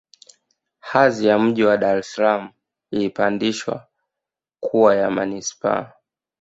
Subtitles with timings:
[0.79, 2.51] Hadhi ya Mji wa Dar es Salaam
[2.91, 3.87] ilipandishwa
[4.63, 5.91] kuwa ya Manispaa